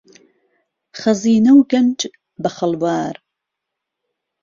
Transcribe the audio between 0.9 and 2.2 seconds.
خهزینه و گهنج